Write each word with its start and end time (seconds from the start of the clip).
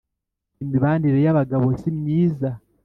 Imibanire 0.63 1.19
y’abagabo 1.25 1.65
simyiza 1.81 2.49